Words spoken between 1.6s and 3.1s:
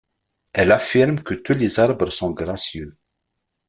arbres sont gracieux.